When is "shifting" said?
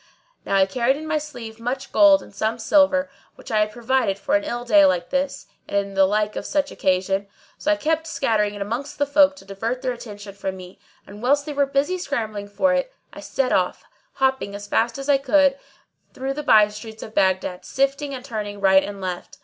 17.63-18.15